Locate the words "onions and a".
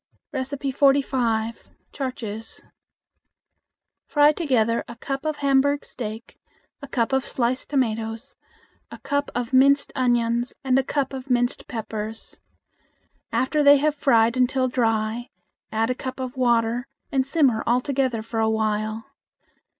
9.93-10.83